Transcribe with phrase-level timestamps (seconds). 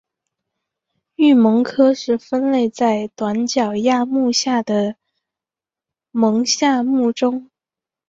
[1.17, 4.95] 鹬虻科是分类在短角亚目下的
[6.11, 7.51] 虻下目中。